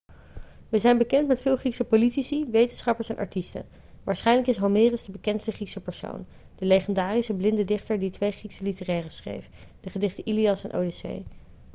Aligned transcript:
we 0.69 0.79
zijn 0.79 0.97
bekend 0.97 1.27
met 1.27 1.41
veel 1.41 1.57
griekse 1.57 1.83
politici 1.83 2.45
wetenschappers 2.49 3.09
en 3.09 3.15
artiesten 3.17 3.65
waarschijnlijk 4.03 4.47
is 4.47 4.57
homerus 4.57 5.03
de 5.03 5.11
bekendste 5.11 5.51
griekse 5.51 5.81
persoon 5.81 6.25
de 6.55 6.65
legendarische 6.65 7.33
blinde 7.35 7.63
dichter 7.63 7.99
die 7.99 8.09
twee 8.11 8.31
griekse 8.31 8.63
literaire 8.63 9.09
schreef 9.09 9.49
de 9.81 9.89
gedichten 9.89 10.25
ilias 10.27 10.63
en 10.63 10.73
odyssee 10.73 11.25